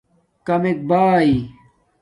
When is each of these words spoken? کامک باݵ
کامک 0.45 0.77
باݵ 0.89 1.29